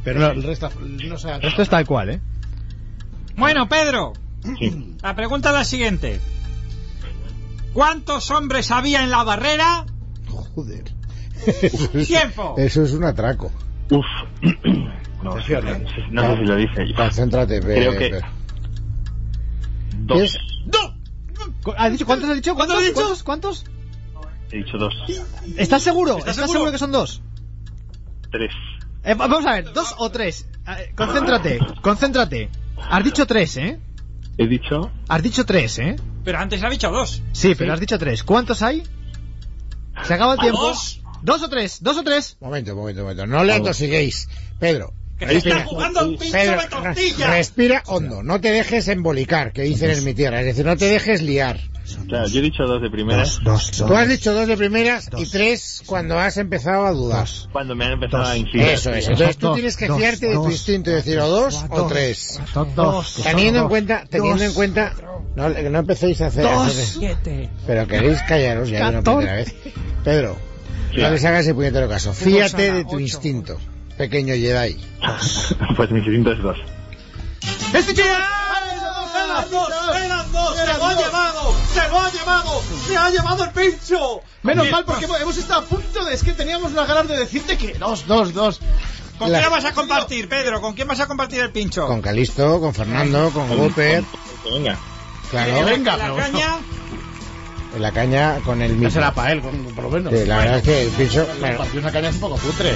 Pero 0.03 0.31
el 0.31 0.43
resto 0.43 0.69
no 0.79 1.17
se 1.17 1.29
ha... 1.31 1.37
Esto 1.37 1.61
es 1.61 1.69
tal 1.69 1.85
cual, 1.85 2.09
¿eh? 2.09 2.19
Bueno, 3.37 3.67
Pedro, 3.69 4.13
Sí. 4.59 4.95
la 5.01 5.15
pregunta 5.15 5.49
es 5.49 5.55
la 5.55 5.65
siguiente. 5.65 6.19
¿Cuántos 7.73 8.31
hombres 8.31 8.71
había 8.71 9.03
en 9.03 9.09
la 9.11 9.23
barrera? 9.23 9.85
Joder. 10.55 10.83
Eso 11.45 11.89
es- 11.93 12.07
Tiempo. 12.07 12.55
Eso 12.57 12.83
es 12.83 12.91
un 12.93 13.03
atraco. 13.03 13.51
Uf. 13.91 14.05
No, 15.23 15.41
sé, 15.41 15.53
no 15.59 15.61
sé- 15.89 16.05
no 16.11 16.21
sé 16.21 16.37
si 16.37 16.45
lo 16.45 16.55
dice. 16.55 16.93
Concéntrate, 16.95 17.59
Pe- 17.59 17.73
Creo 17.73 17.97
que 17.97 18.21
dos. 20.01 20.21
¿Es? 20.21 20.37
¿Has 21.77 21.91
dicho, 21.93 22.05
¿Cuántos 22.05 22.29
has 22.29 22.35
dicho? 22.35 22.53
¿Cuántos 22.53 22.75
¿Cuántos? 22.75 22.77
has 22.77 22.83
dicho? 22.85 23.23
¿Cuántos? 23.23 23.63
¿Cuántos? 23.63 23.65
He 24.51 24.57
dicho 24.57 24.77
dos. 24.77 24.93
¿Estás 25.57 25.81
seguro? 25.81 26.17
¿Estás 26.19 26.35
¿Estás, 26.37 26.51
seguro? 26.51 26.71
que 26.71 26.77
son 26.77 26.91
dos? 26.91 27.21
Tres. 28.31 28.51
Eh, 29.03 29.15
va- 29.15 29.25
vamos 29.27 29.47
a 29.47 29.53
ver, 29.53 29.73
¿dos 29.73 29.95
o 29.97 30.11
tres? 30.11 30.47
Eh, 30.67 30.93
concéntrate, 30.95 31.57
concéntrate. 31.81 32.49
Has 32.77 33.03
dicho 33.03 33.25
tres, 33.25 33.57
¿eh? 33.57 33.79
He 34.37 34.45
dicho 34.47 34.91
Has 35.09 35.23
dicho 35.23 35.43
tres, 35.45 35.79
¿eh? 35.79 35.95
Pero 36.23 36.37
antes 36.37 36.61
ha 36.61 36.69
dicho 36.69 36.91
dos. 36.91 37.23
Sí, 37.31 37.55
pero 37.55 37.73
has 37.73 37.79
dicho 37.79 37.97
tres. 37.97 38.23
¿Cuántos 38.23 38.61
hay? 38.61 38.83
Se 40.03 40.13
acaba 40.13 40.33
el 40.33 40.39
tiempo. 40.39 40.61
Dos. 40.61 41.01
¿Dos 41.25 41.41
o 41.41 41.49
tres? 41.49 41.79
¿Dos 41.81 41.97
o 41.97 42.03
tres? 42.03 42.37
Momento, 42.39 42.75
momento, 42.75 43.01
momento. 43.01 43.25
No 43.25 43.43
le 43.43 43.53
atosiguéis. 43.53 44.27
Pedro, 44.59 44.93
Que 45.17 45.27
se 45.27 45.37
está 45.49 45.65
jugando 45.65 46.01
el 46.01 46.17
pincho 46.17 46.31
Pedro, 46.33 46.61
de 46.61 46.67
tortilla. 46.67 47.27
respira 47.31 47.83
hondo, 47.87 48.21
no 48.21 48.39
te 48.39 48.51
dejes 48.51 48.87
embolicar, 48.89 49.51
que 49.51 49.63
dicen 49.63 49.89
en 49.89 50.03
mi 50.03 50.13
tierra, 50.13 50.39
es 50.41 50.45
decir, 50.45 50.65
no 50.65 50.77
te 50.77 50.85
dejes 50.85 51.21
liar. 51.23 51.59
Claro, 52.07 52.27
yo 52.27 52.39
he 52.39 52.41
dicho 52.43 52.63
dos 52.63 52.81
de 52.81 52.89
primeras. 52.89 53.39
Tú 53.43 53.93
has 53.95 54.07
dicho 54.09 54.33
dos 54.33 54.47
de 54.47 54.57
primeras 54.57 55.09
y 55.17 55.25
tres 55.29 55.81
cuando 55.85 56.19
has 56.19 56.37
empezado 56.37 56.85
a 56.85 56.91
dudar. 56.91 57.27
Cuando 57.51 57.75
me 57.75 57.85
han 57.85 57.93
empezado 57.93 58.23
a 58.25 58.37
incidir. 58.37 58.61
Eso 58.67 58.91
es, 58.91 59.07
entonces 59.07 59.37
tú 59.37 59.53
tienes 59.53 59.77
que 59.77 59.91
fiarte 59.91 60.27
de 60.27 60.33
tu 60.35 60.49
instinto 60.49 60.91
y 60.91 60.93
decir 60.93 61.19
o 61.19 61.27
dos 61.27 61.63
o 61.69 61.87
tres. 61.87 62.39
Dos. 62.75 63.19
Teniendo 63.23 63.59
en 63.59 63.63
Dos. 63.65 63.69
cuenta, 63.69 64.05
teniendo 64.09 64.43
en 64.43 64.53
cuenta, 64.53 64.93
no, 65.35 65.49
no 65.49 65.79
empecéis 65.79 66.21
a 66.21 66.27
hacer... 66.27 66.43
Dos. 66.43 66.67
hacer- 66.67 66.85
Siete. 66.85 67.49
Pero 67.65 67.87
queréis 67.87 68.21
callaros 68.23 68.69
ya 68.69 68.91
de 68.91 68.97
una 68.99 69.01
primera 69.17 69.35
vez. 69.37 69.55
Pedro. 70.03 70.54
No 71.03 71.09
les 71.11 71.25
hagas 71.25 71.41
ese 71.41 71.53
puñetero 71.53 71.87
caso. 71.89 72.13
Fíate 72.13 72.71
de 72.71 72.85
tu 72.85 72.99
instinto, 72.99 73.57
pequeño 73.97 74.33
Jedi. 74.33 74.77
Pues 75.75 75.91
mi 75.91 75.99
instinto 75.99 76.31
es 76.31 76.41
dos. 76.41 76.57
¡Este 77.73 77.93
chico! 77.93 78.07
¡Eran 78.07 79.49
dos! 79.51 79.69
¡Eran 79.95 80.31
dos! 80.31 80.55
¡Se 80.57 80.65
lo 80.77 80.85
ha 80.85 80.93
llevado! 80.93 81.55
¡Se 81.73 81.87
lo 81.89 81.99
ha 82.01 82.11
llevado! 82.11 82.63
¡Se 82.87 82.97
ha 82.97 83.09
llevado 83.09 83.43
el 83.43 83.49
pincho! 83.51 84.21
Menos 84.43 84.69
mal 84.71 84.85
porque 84.85 85.05
hemos, 85.05 85.19
hemos 85.21 85.37
estado 85.37 85.61
a 85.61 85.65
punto 85.65 86.05
de... 86.05 86.13
Es 86.13 86.23
que 86.23 86.31
teníamos 86.33 86.71
las 86.73 86.87
ganas 86.87 87.07
de 87.07 87.17
decirte 87.17 87.57
que 87.57 87.73
dos, 87.73 88.07
dos, 88.07 88.33
dos. 88.33 88.59
¿Con 89.19 89.31
La- 89.31 89.39
quién 89.39 89.51
vas 89.51 89.65
a 89.65 89.73
compartir, 89.73 90.27
Pedro? 90.29 90.61
¿Con 90.61 90.73
quién 90.73 90.87
vas 90.87 90.99
a 90.99 91.07
compartir 91.07 91.39
el 91.41 91.51
pincho? 91.51 91.85
Con 91.87 92.01
Calisto, 92.01 92.59
con 92.59 92.73
Fernando, 92.73 93.29
con 93.31 93.49
Whopper, 93.59 94.03
Venga. 94.43 94.77
claro, 95.31 95.65
venga, 95.65 95.97
la 95.97 96.03
pero- 96.03 96.15
caña. 96.17 96.57
La 97.81 97.91
caña 97.91 98.35
con 98.45 98.61
el 98.61 98.73
mismo. 98.73 98.89
será 98.89 99.13
para 99.13 99.31
él, 99.31 99.41
con- 99.41 99.65
por 99.75 99.85
lo 99.85 99.89
menos. 99.89 100.13
Sí, 100.13 100.25
la 100.25 100.37
verdad 100.37 100.57
es 100.57 100.63
que 100.63 100.81
el 100.83 100.89
pincho... 100.89 101.27
bueno, 101.39 101.59
una 101.75 101.91
caña 101.91 102.09
es 102.09 102.15
un 102.15 102.21
poco 102.21 102.35
putre. 102.37 102.73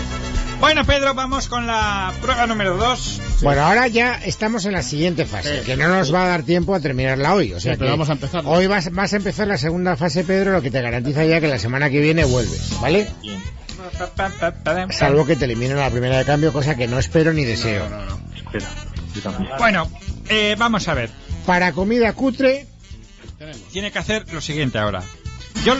Bueno, 0.59 0.83
Pedro, 0.85 1.13
vamos 1.13 1.47
con 1.47 1.65
la 1.67 2.11
prueba 2.21 2.45
número 2.45 2.75
dos. 2.75 3.21
Bueno, 3.41 3.61
ahora 3.63 3.87
ya 3.87 4.15
estamos 4.25 4.65
en 4.65 4.73
la 4.73 4.83
siguiente 4.83 5.25
fase, 5.25 5.59
Sí. 5.59 5.65
que 5.65 5.77
no 5.77 5.87
nos 5.87 6.13
va 6.13 6.25
a 6.25 6.27
dar 6.27 6.43
tiempo 6.43 6.75
a 6.75 6.81
terminarla 6.81 7.33
hoy. 7.33 7.53
O 7.53 7.59
sea 7.61 7.73
Sí, 7.73 7.77
pero 7.79 7.87
que 7.87 7.91
vamos 7.91 8.09
a 8.09 8.13
empezar. 8.13 8.41
Hoy 8.45 8.67
vas, 8.67 8.91
vas 8.91 9.13
a 9.13 9.15
empezar 9.15 9.47
la 9.47 9.57
segunda 9.57 9.95
fase, 9.95 10.25
Pedro, 10.25 10.51
lo 10.51 10.61
que 10.61 10.69
te 10.69 10.81
garantiza 10.81 11.23
ya 11.23 11.39
que 11.39 11.47
la 11.47 11.59
semana 11.59 11.89
que 11.89 12.01
viene 12.01 12.25
vuelves, 12.25 12.77
¿vale? 12.81 13.07
Bien. 13.21 13.41
Salvo 14.91 15.25
que 15.25 15.35
te 15.35 15.45
eliminen 15.45 15.77
la 15.77 15.89
primera 15.89 16.17
de 16.17 16.25
cambio, 16.25 16.51
cosa 16.53 16.75
que 16.75 16.87
no 16.87 16.99
espero 16.99 17.33
ni 17.33 17.45
deseo. 17.45 17.85
Espera. 18.35 18.65
Yo 19.15 19.21
también. 19.21 19.49
Bueno, 19.57 19.89
eh, 20.29 20.55
vamos 20.57 20.87
a 20.87 20.93
ver. 20.93 21.09
Para 21.45 21.71
comida 21.71 22.13
cutre, 22.13 22.67
Tiene 23.71 23.91
que 23.91 23.99
hacer 23.99 24.31
lo 24.33 24.41
siguiente 24.41 24.77
ahora. 24.77 25.01
Yo, 25.65 25.75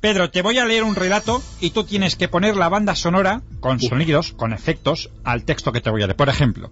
Pedro, 0.00 0.30
te 0.30 0.42
voy 0.42 0.58
a 0.58 0.64
leer 0.64 0.84
un 0.84 0.94
relato 0.94 1.42
y 1.60 1.70
tú 1.70 1.84
tienes 1.84 2.16
que 2.16 2.28
poner 2.28 2.56
la 2.56 2.68
banda 2.68 2.94
sonora 2.94 3.42
con 3.60 3.80
sonidos, 3.80 4.32
con 4.32 4.52
efectos, 4.52 5.10
al 5.24 5.44
texto 5.44 5.72
que 5.72 5.80
te 5.80 5.90
voy 5.90 6.02
a 6.02 6.06
leer. 6.06 6.16
Por 6.16 6.28
ejemplo, 6.28 6.70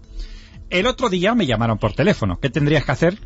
el 0.71 0.87
otro 0.87 1.09
día 1.09 1.35
me 1.35 1.47
llamaron 1.47 1.79
por 1.79 1.93
teléfono. 1.95 2.38
¿Qué 2.41 2.50
tendrías 2.50 2.85
que 2.85 2.93
hacer? 2.93 3.19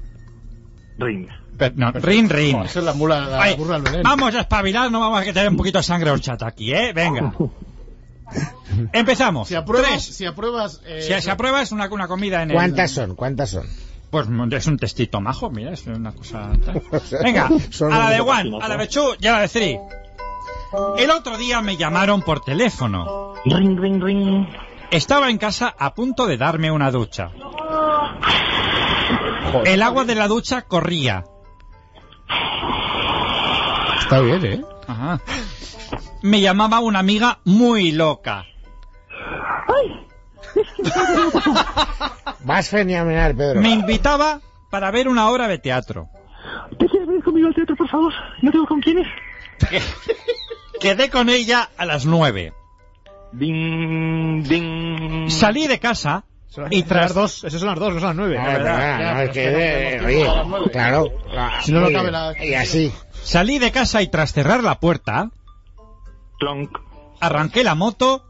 Ring. 0.98 1.28
No, 1.74 1.90
rin, 1.92 2.28
rin. 2.28 2.52
Joder, 2.52 2.66
Eso 2.70 2.78
es 2.78 2.84
la 2.84 2.92
mula, 2.92 3.20
la 3.20 3.42
Ay, 3.42 3.56
burra 3.56 3.74
del 3.74 3.82
Belén. 3.82 4.02
vamos 4.04 4.32
a 4.34 4.40
espabilar, 4.40 4.90
no 4.92 5.00
vamos 5.00 5.20
a 5.20 5.24
que 5.24 5.32
tener 5.32 5.48
un 5.48 5.56
poquito 5.56 5.78
de 5.78 5.82
sangre 5.84 6.10
horchata 6.10 6.46
aquí, 6.46 6.72
¿eh? 6.72 6.92
Venga. 6.92 7.34
Empezamos. 8.92 9.48
Si 9.48 9.54
apruebas, 9.56 9.90
Tres. 9.90 10.04
si 10.16 10.24
apruebas... 10.26 10.80
eh, 10.86 11.02
Si 11.02 11.20
se 11.22 11.30
aprueba 11.30 11.62
es 11.62 11.72
una, 11.72 11.88
una 11.88 12.06
comida 12.06 12.42
en 12.42 12.50
el... 12.50 12.56
¿cuántas 12.56 12.90
son? 12.92 13.14
¿Cuántas 13.16 13.50
son? 13.50 13.66
Pues 14.10 14.26
es 14.52 14.66
un 14.66 14.78
testito 14.78 15.20
majo, 15.20 15.50
mira, 15.50 15.72
es 15.72 15.86
una 15.86 16.12
cosa... 16.12 16.50
Venga, 17.22 17.48
a 17.90 17.98
la 17.98 18.10
de 18.10 18.20
one, 18.20 18.58
a 18.60 18.68
la 18.68 18.76
de 18.76 18.86
two 18.86 19.14
y 19.20 19.26
a 19.26 19.32
la 19.32 19.40
de 19.42 19.48
three. 19.48 19.78
El 20.98 21.10
otro 21.10 21.36
día 21.36 21.60
me 21.60 21.76
llamaron 21.76 22.22
por 22.22 22.40
teléfono. 22.40 23.34
Ring, 23.44 23.78
ring, 23.78 24.02
ring. 24.02 24.46
Estaba 24.90 25.30
en 25.30 25.38
casa 25.38 25.74
a 25.78 25.94
punto 25.94 26.26
de 26.26 26.36
darme 26.36 26.70
una 26.70 26.90
ducha. 26.90 27.30
El 29.64 29.82
agua 29.82 30.04
de 30.04 30.14
la 30.14 30.28
ducha 30.28 30.62
corría. 30.62 31.24
Está 34.00 34.20
bien, 34.20 34.44
¿eh? 34.44 34.64
Ajá. 34.86 35.20
Me 36.22 36.40
llamaba 36.40 36.80
una 36.80 36.98
amiga 36.98 37.40
muy 37.44 37.92
loca. 37.92 38.44
Vas 42.44 42.68
fenomenal, 42.68 43.34
Pedro. 43.34 43.60
Me 43.60 43.70
invitaba 43.70 44.40
para 44.70 44.90
ver 44.90 45.08
una 45.08 45.28
obra 45.30 45.48
de 45.48 45.58
teatro. 45.58 46.08
¿Te 46.78 46.86
quieres 46.86 47.06
venir 47.08 47.22
conmigo 47.24 47.48
al 47.48 47.54
teatro, 47.54 47.76
por 47.76 47.88
favor? 47.88 48.12
¿No 48.42 48.50
tengo 48.50 48.66
con 48.66 48.80
quiénes? 48.80 49.06
Quedé 50.80 51.10
con 51.10 51.28
ella 51.28 51.68
a 51.76 51.84
las 51.84 52.04
nueve. 52.06 52.52
Ding, 53.32 54.42
ding. 54.44 55.28
Salí 55.30 55.66
de 55.66 55.78
casa 55.78 56.24
y 56.70 56.82
tras 56.84 57.06
las 57.06 57.14
dos, 57.14 57.44
esas 57.44 57.60
son 57.60 57.68
las 57.70 57.78
dos, 57.78 57.94
no 57.94 58.00
son 58.00 58.08
las 58.08 58.16
nueve. 58.16 58.38
No, 58.38 59.20
es 59.20 59.30
que, 59.30 59.96
eh, 59.96 60.00
oye, 60.04 60.70
claro. 60.72 61.06
Si 61.62 61.72
no, 61.72 61.80
no 61.80 61.90
cabe 61.92 62.10
la- 62.10 62.34
Y 62.44 62.54
así. 62.54 62.92
salí 63.22 63.58
de 63.58 63.70
casa 63.70 64.00
y 64.02 64.08
tras 64.08 64.32
cerrar 64.32 64.62
la 64.62 64.80
puerta, 64.80 65.30
Clonk. 66.38 66.70
arranqué 67.20 67.64
la 67.64 67.74
moto 67.74 68.24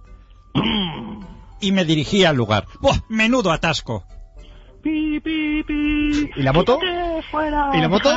y 1.60 1.72
me 1.72 1.84
dirigí 1.84 2.24
al 2.24 2.36
lugar. 2.36 2.64
¡Buah! 2.80 2.96
Menudo 3.08 3.50
atasco. 3.52 4.04
Pi, 4.82 5.18
pi, 5.20 5.62
pi. 5.64 6.30
¿Y 6.36 6.42
la 6.42 6.52
moto? 6.52 6.78
Fuera. 7.32 7.70
¿Y 7.74 7.80
la 7.80 7.88
moto? 7.88 8.10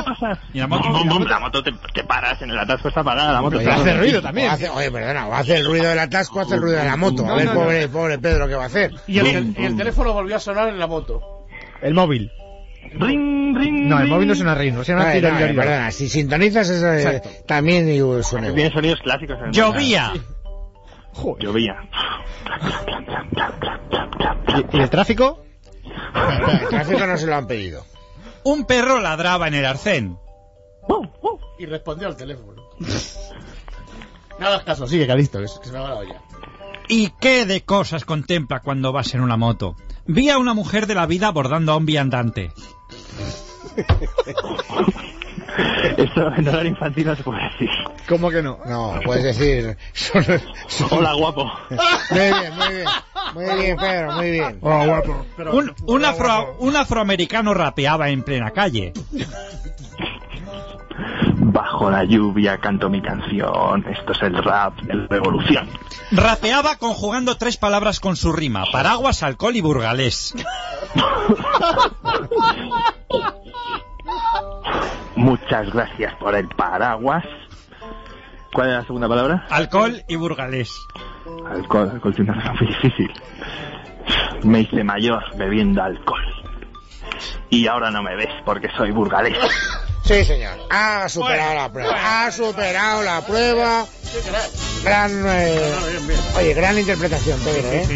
¿Y 0.54 0.58
la 0.58 0.66
moto? 0.68 0.88
Bum, 0.90 1.08
bum, 1.08 1.18
bum. 1.18 1.28
La 1.28 1.40
moto 1.40 1.62
te, 1.62 1.72
te 1.92 2.04
paras 2.04 2.40
en 2.40 2.50
el 2.50 2.58
atasco, 2.58 2.88
está 2.88 3.02
parada. 3.02 3.32
La 3.32 3.42
moto 3.42 3.58
está 3.58 3.74
hace 3.74 3.94
ruido 3.96 4.22
también. 4.22 4.48
hace- 4.48 4.68
oye, 4.70 4.90
perdona, 4.90 5.26
o 5.26 5.34
hace 5.34 5.56
el 5.56 5.66
ruido 5.66 5.88
del 5.88 5.98
atasco, 5.98 6.40
hace 6.40 6.54
el 6.54 6.62
ruido 6.62 6.78
de 6.78 6.84
la 6.84 6.96
moto. 6.96 7.26
A 7.28 7.34
ver, 7.34 7.46
No, 7.46 7.52
no, 7.54 7.58
no. 7.58 7.64
pobre, 7.66 7.88
pobre 7.88 8.18
Pedro, 8.20 8.46
¿qué 8.46 8.54
va 8.54 8.62
a 8.62 8.66
hacer? 8.66 8.92
Y 9.08 9.18
el, 9.18 9.26
el- 9.26 9.54
y 9.58 9.64
el 9.64 9.76
teléfono 9.76 10.12
volvió 10.12 10.36
a 10.36 10.38
sonar 10.38 10.68
en 10.68 10.78
la 10.78 10.86
moto. 10.86 11.20
El 11.82 11.94
móvil. 11.94 12.30
Ring, 12.94 13.56
ring. 13.56 13.88
No, 13.88 14.00
el 14.00 14.08
móvil 14.08 14.28
no 14.28 14.34
suena 14.34 14.54
ring, 14.54 14.74
no 14.74 14.84
suena 14.84 15.08
Ay, 15.08 15.20
no, 15.20 15.28
tiro, 15.30 15.38
tiro, 15.48 15.60
perdona, 15.62 15.90
si 15.90 16.08
sintonizas 16.08 16.68
eso 16.68 16.92
eh, 16.92 17.22
también 17.46 17.88
y 17.88 17.98
suena. 18.22 18.52
Tiene 18.54 18.70
sonidos 18.72 19.00
clásicos. 19.00 19.36
en 19.44 19.52
Llovía. 19.52 20.12
Joder. 21.12 21.44
Llovía. 21.44 21.88
¿Y, 24.72 24.76
y 24.76 24.80
el 24.80 24.90
tráfico? 24.90 25.44
El 26.14 26.68
tráfico 26.68 27.06
no 27.06 27.16
se 27.16 27.26
lo 27.26 27.36
han 27.36 27.46
pedido. 27.46 27.84
Un 28.44 28.64
perro 28.64 29.00
ladraba 29.00 29.48
en 29.48 29.54
el 29.54 29.64
arcén. 29.64 30.18
Y 31.58 31.66
respondió 31.66 32.08
al 32.08 32.16
teléfono. 32.16 32.62
No 34.38 34.46
hagas 34.46 34.64
caso, 34.64 34.86
sigue, 34.86 35.06
Calisto, 35.06 35.38
que 35.38 35.46
se 35.46 35.72
me 35.72 35.78
va 35.78 35.90
la 35.90 35.96
olla. 35.96 36.20
¿Y 36.88 37.10
qué 37.20 37.46
de 37.46 37.62
cosas 37.62 38.04
contempla 38.04 38.60
cuando 38.60 38.92
vas 38.92 39.14
en 39.14 39.20
una 39.20 39.36
moto? 39.36 39.76
Vi 40.06 40.28
a 40.30 40.38
una 40.38 40.54
mujer 40.54 40.88
de 40.88 40.96
la 40.96 41.06
vida 41.06 41.28
abordando 41.28 41.72
a 41.72 41.76
un 41.76 41.86
viandante. 41.86 42.52
Esto 45.96 46.32
en 46.36 46.48
horario 46.48 46.70
infantil 46.70 47.06
no 47.06 47.16
se 47.16 47.22
puede 47.22 47.42
decir. 47.50 47.68
¿Cómo 48.08 48.30
que 48.30 48.42
no? 48.42 48.58
No, 48.66 48.98
puedes 49.04 49.24
decir... 49.24 49.76
son- 49.92 50.24
son- 50.68 50.88
Hola, 50.98 51.12
guapo. 51.14 51.50
Muy 52.10 52.20
bien, 52.20 52.56
muy 52.56 52.74
bien. 52.74 52.86
Muy 53.34 53.62
bien, 53.62 53.76
Pedro, 53.76 54.12
muy 54.12 54.30
bien. 54.30 54.58
Un, 55.52 55.74
un 55.86 56.04
afro- 56.04 56.56
un 56.58 56.76
afroamericano 56.76 57.54
rapeaba 57.54 58.08
en 58.10 58.22
plena 58.22 58.50
calle. 58.50 58.92
Bajo 61.44 61.90
la 61.90 62.04
lluvia 62.04 62.58
canto 62.58 62.88
mi 62.88 63.02
canción. 63.02 63.84
Esto 63.88 64.12
es 64.12 64.22
el 64.22 64.42
rap 64.42 64.78
de 64.82 64.94
la 64.94 65.06
revolución. 65.08 65.68
Rapeaba 66.12 66.76
conjugando 66.76 67.36
tres 67.36 67.56
palabras 67.56 68.00
con 68.00 68.16
su 68.16 68.32
rima. 68.32 68.64
Paraguas, 68.72 69.22
alcohol 69.22 69.56
y 69.56 69.60
burgalés. 69.60 70.34
Muchas 75.22 75.72
gracias 75.72 76.12
por 76.16 76.34
el 76.34 76.48
paraguas. 76.48 77.24
¿Cuál 78.52 78.68
es 78.70 78.74
la 78.74 78.82
segunda 78.82 79.08
palabra? 79.08 79.46
Alcohol 79.50 80.02
y 80.08 80.16
burgalés. 80.16 80.70
Alcohol, 81.48 81.90
alcohol 81.94 82.14
tiene 82.14 82.32
una 82.32 82.52
muy 82.54 82.66
difícil. 82.66 83.10
Me 84.42 84.60
hice 84.62 84.82
mayor 84.82 85.22
bebiendo 85.36 85.82
alcohol. 85.82 86.20
Y 87.50 87.66
ahora 87.68 87.90
no 87.92 88.02
me 88.02 88.16
ves 88.16 88.28
porque 88.44 88.68
soy 88.76 88.90
burgalés. 88.90 89.38
Sí, 90.04 90.24
señor. 90.24 90.58
Ha 90.70 91.08
superado 91.08 91.54
la 91.54 91.72
prueba. 91.72 92.24
Ha 92.26 92.30
superado 92.32 93.02
la 93.04 93.20
prueba. 93.24 93.84
Gran... 94.82 95.12
eh, 95.24 95.72
Oye, 96.36 96.54
gran 96.54 96.76
interpretación, 96.78 97.38
Pedro, 97.40 97.68
¿eh? 97.70 97.86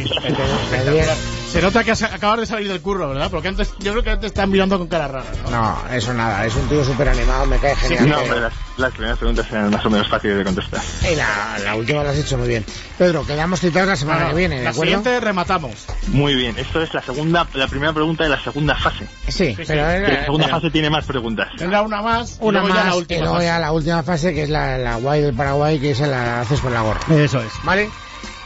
Me 0.71 0.85
dio- 0.92 1.04
Se 1.52 1.62
nota 1.62 1.84
que 1.84 1.92
acabas 1.92 2.40
de 2.40 2.46
salir 2.46 2.68
del 2.68 2.82
curro, 2.82 3.08
¿verdad? 3.08 3.30
Porque 3.30 3.48
antes, 3.48 3.72
yo 3.78 3.92
creo 3.92 4.02
que 4.02 4.10
antes 4.10 4.26
están 4.26 4.50
mirando 4.50 4.78
con 4.78 4.88
cara 4.88 5.08
rara, 5.08 5.24
¿no? 5.44 5.50
No, 5.50 5.78
eso 5.94 6.12
nada. 6.12 6.44
Es 6.44 6.54
un 6.54 6.68
tío 6.68 6.84
súper 6.84 7.08
animado, 7.08 7.46
me 7.46 7.56
cae 7.58 7.74
genial. 7.76 8.08
No, 8.10 8.16
Pedro. 8.16 8.28
pero 8.28 8.40
las, 8.42 8.52
las 8.76 8.92
primeras 8.92 9.18
preguntas 9.18 9.46
eran 9.50 9.70
más 9.70 9.86
o 9.86 9.88
menos 9.90 10.06
fáciles 10.08 10.36
de 10.36 10.44
contestar. 10.44 10.80
Y 11.10 11.14
la, 11.14 11.56
la 11.64 11.74
última 11.76 12.02
la 12.04 12.10
has 12.10 12.18
hecho 12.18 12.36
muy 12.36 12.48
bien. 12.48 12.64
Pedro, 12.98 13.24
quedamos 13.24 13.60
citados 13.60 13.88
la 13.88 13.96
semana 13.96 14.18
No, 14.20 14.24
no, 14.26 14.30
que 14.32 14.36
viene, 14.38 14.58
¿de 14.58 14.64
la 14.64 14.70
acuerdo? 14.70 14.92
siguiente 14.98 15.20
rematamos. 15.20 15.86
Muy 16.08 16.34
bien, 16.34 16.58
esto 16.58 16.82
es 16.82 16.92
la 16.92 17.00
segunda, 17.02 17.46
la 17.54 17.68
primera 17.68 17.92
pregunta 17.94 18.24
de 18.24 18.30
la 18.30 18.40
segunda 18.42 18.74
fase. 18.74 19.06
Sí, 19.28 19.54
pero... 19.66 19.82
la 19.82 19.96
eh, 19.98 20.24
segunda 20.26 20.46
pero- 20.46 20.56
fase 20.58 20.70
tiene 20.70 20.90
más 20.90 21.06
preguntas. 21.06 21.48
Tendrá 21.56 21.80
una 21.80 22.02
más. 22.02 22.32
y 22.32 22.44
Una 22.44 22.60
luego 22.60 22.74
ya 22.74 22.74
más, 22.74 22.84
la 22.90 22.94
y 22.94 22.98
última 22.98 23.20
luego 23.20 23.34
fase. 23.36 23.46
ya 23.46 23.58
la 23.60 23.72
última 23.72 24.02
fase, 24.02 24.34
que 24.34 24.42
es 24.42 24.50
la, 24.50 24.76
la 24.76 24.96
guay 24.96 25.22
del 25.22 25.34
Paraguay, 25.34 25.78
que 25.78 25.92
esa 25.92 26.06
la 26.06 26.40
haces 26.42 26.60
con 26.60 26.74
la 26.74 26.82
gorra. 26.82 27.00
Eso 27.16 27.40
es. 27.40 27.52
¿Vale? 27.62 27.88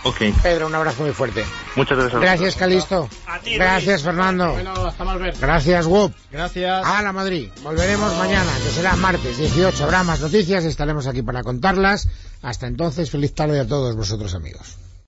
Ok. 0.03 0.19
Pedro, 0.43 0.67
un 0.67 0.75
abrazo 0.75 1.03
muy 1.03 1.13
fuerte. 1.13 1.45
Muchas 1.77 1.99
gracias. 1.99 2.21
Gracias, 2.21 2.57
Calisto. 2.57 3.09
Gracias, 3.45 4.03
Fernando. 4.03 4.53
Bueno, 4.53 4.73
hasta 4.87 5.05
más 5.05 5.19
ver. 5.19 5.35
Gracias, 5.39 5.87
Whoop. 5.87 6.13
Gracias. 6.31 6.87
A 6.87 7.03
la 7.03 7.13
Madrid. 7.13 7.51
Volveremos 7.63 8.17
mañana, 8.17 8.51
que 8.65 8.71
será 8.71 8.97
martes 8.97 9.37
18. 9.37 9.85
Habrá 9.85 10.03
más 10.03 10.21
noticias, 10.21 10.65
estaremos 10.65 11.07
aquí 11.07 11.23
para 11.23 11.43
contarlas. 11.43 12.09
Hasta 12.43 12.67
entonces, 12.67 13.11
feliz 13.11 13.35
tarde 13.35 13.61
a 13.61 13.67
todos 13.67 13.95
vosotros, 13.97 14.35
amigos. 14.35 14.77